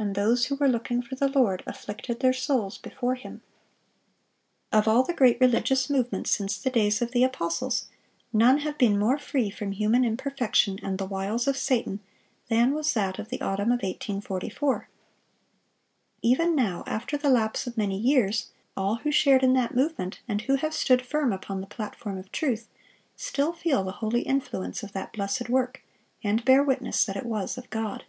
and 0.00 0.16
those 0.16 0.46
who 0.46 0.56
were 0.56 0.66
looking 0.66 1.00
for 1.00 1.14
the 1.14 1.28
Lord 1.28 1.62
afflicted 1.64 2.18
their 2.18 2.32
souls 2.32 2.76
before 2.76 3.14
Him."(657) 3.14 4.78
Of 4.80 4.88
all 4.88 5.04
the 5.04 5.14
great 5.14 5.40
religious 5.40 5.88
movements 5.88 6.32
since 6.32 6.58
the 6.58 6.70
days 6.70 7.00
of 7.00 7.12
the 7.12 7.22
apostles, 7.22 7.86
none 8.32 8.58
have 8.66 8.76
been 8.78 8.98
more 8.98 9.16
free 9.16 9.48
from 9.48 9.70
human 9.70 10.04
imperfection 10.04 10.80
and 10.82 10.98
the 10.98 11.06
wiles 11.06 11.46
of 11.46 11.56
Satan 11.56 12.00
than 12.48 12.72
was 12.74 12.94
that 12.94 13.20
of 13.20 13.28
the 13.28 13.40
autumn 13.40 13.68
of 13.68 13.84
1844. 13.84 14.88
Even 16.20 16.56
now, 16.56 16.82
after 16.88 17.16
the 17.16 17.30
lapse 17.30 17.68
of 17.68 17.78
many 17.78 17.96
years, 17.96 18.50
all 18.76 18.96
who 18.96 19.12
shared 19.12 19.44
in 19.44 19.52
that 19.52 19.72
movement 19.76 20.18
and 20.26 20.40
who 20.42 20.56
have 20.56 20.74
stood 20.74 21.06
firm 21.06 21.32
upon 21.32 21.60
the 21.60 21.68
platform 21.68 22.18
of 22.18 22.32
truth, 22.32 22.66
still 23.14 23.52
feel 23.52 23.84
the 23.84 23.92
holy 24.02 24.22
influence 24.22 24.82
of 24.82 24.90
that 24.94 25.12
blessed 25.12 25.48
work, 25.48 25.84
and 26.24 26.44
bear 26.44 26.60
witness 26.60 27.04
that 27.04 27.16
it 27.16 27.24
was 27.24 27.56
of 27.56 27.70
God. 27.70 28.02